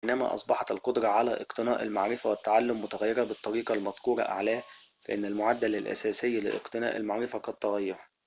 بينما 0.05 0.33
أصبحت 0.33 0.71
القدرة 0.71 1.07
على 1.07 1.33
اقتناء 1.41 1.83
المعرفة 1.83 2.29
والتعلم 2.29 2.81
متغيرة 2.81 3.23
بالطريقة 3.23 3.73
المذكورة 3.73 4.21
أعلاه 4.21 4.63
فإن 5.01 5.25
المعدل 5.25 5.75
الأساسي 5.75 6.39
لاقتناء 6.39 6.97
المعرفة 6.97 7.39
قد 7.39 7.53
تغير 7.53 7.95